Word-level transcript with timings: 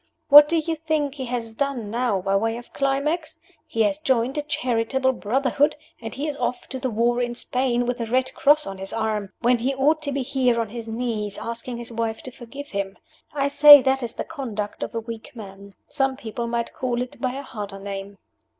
What 0.29 0.49
do 0.49 0.57
you 0.57 0.75
think 0.75 1.13
he 1.13 1.25
has 1.25 1.53
done 1.53 1.91
now 1.91 2.21
by 2.21 2.35
way 2.35 2.57
of 2.57 2.73
climax? 2.73 3.39
He 3.67 3.83
has 3.83 3.99
joined 3.99 4.35
a 4.35 4.41
charitable 4.41 5.11
brotherhood; 5.13 5.75
and 6.01 6.11
he 6.15 6.25
is 6.27 6.35
off 6.37 6.67
to 6.69 6.79
the 6.79 6.89
war 6.89 7.21
in 7.21 7.35
Spain 7.35 7.85
with 7.85 8.01
a 8.01 8.07
red 8.07 8.33
cross 8.33 8.65
on 8.65 8.79
his 8.79 8.93
arm, 8.93 9.31
when 9.41 9.59
he 9.59 9.75
ought 9.75 10.01
to 10.01 10.11
be 10.11 10.23
here 10.23 10.59
on 10.59 10.69
his 10.69 10.87
knees, 10.87 11.37
asking 11.37 11.77
his 11.77 11.91
wife 11.91 12.23
to 12.23 12.31
forgive 12.31 12.69
him. 12.71 12.97
I 13.31 13.47
say 13.47 13.83
that 13.83 14.01
is 14.01 14.13
the 14.13 14.23
conduct 14.23 14.81
of 14.81 14.95
a 14.95 14.99
weak 14.99 15.35
man. 15.35 15.75
Some 15.87 16.17
people 16.17 16.47
might 16.47 16.73
call 16.73 16.99
it 17.03 17.21
by 17.21 17.33
a 17.33 17.43
harder 17.43 17.77
name." 17.77 18.17